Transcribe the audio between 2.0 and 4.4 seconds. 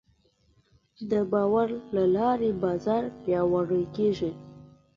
لارې بازار پیاوړی کېږي.